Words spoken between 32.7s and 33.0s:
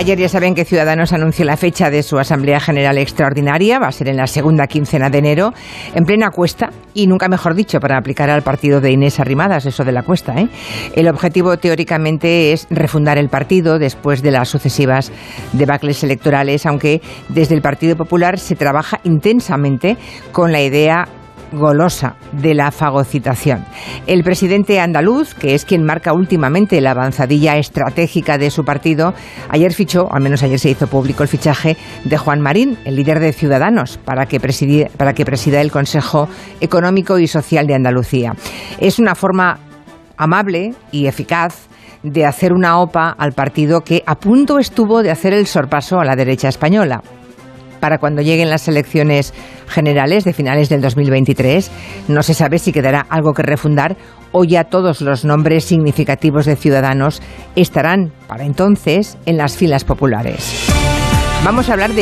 el